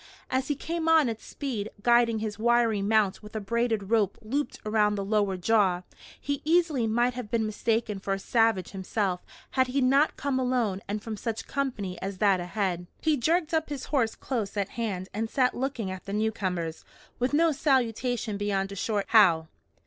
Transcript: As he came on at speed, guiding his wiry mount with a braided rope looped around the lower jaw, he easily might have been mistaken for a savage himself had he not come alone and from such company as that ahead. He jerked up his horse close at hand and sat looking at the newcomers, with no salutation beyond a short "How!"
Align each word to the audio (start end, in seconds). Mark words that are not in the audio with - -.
As 0.31 0.47
he 0.47 0.55
came 0.55 0.89
on 0.89 1.09
at 1.09 1.21
speed, 1.21 1.69
guiding 1.83 2.17
his 2.17 2.39
wiry 2.39 2.81
mount 2.81 3.21
with 3.21 3.35
a 3.35 3.39
braided 3.39 3.91
rope 3.91 4.17
looped 4.23 4.57
around 4.65 4.95
the 4.95 5.05
lower 5.05 5.37
jaw, 5.37 5.83
he 6.19 6.41
easily 6.43 6.87
might 6.87 7.13
have 7.13 7.29
been 7.29 7.45
mistaken 7.45 7.99
for 7.99 8.13
a 8.15 8.17
savage 8.17 8.69
himself 8.71 9.23
had 9.51 9.67
he 9.67 9.79
not 9.79 10.17
come 10.17 10.39
alone 10.39 10.81
and 10.87 11.03
from 11.03 11.17
such 11.17 11.45
company 11.45 12.01
as 12.01 12.17
that 12.17 12.39
ahead. 12.39 12.87
He 12.99 13.15
jerked 13.15 13.53
up 13.53 13.69
his 13.69 13.83
horse 13.93 14.15
close 14.15 14.57
at 14.57 14.69
hand 14.69 15.07
and 15.13 15.29
sat 15.29 15.53
looking 15.53 15.91
at 15.91 16.05
the 16.05 16.13
newcomers, 16.13 16.83
with 17.19 17.31
no 17.31 17.51
salutation 17.51 18.37
beyond 18.37 18.71
a 18.71 18.75
short 18.75 19.05
"How!" 19.09 19.49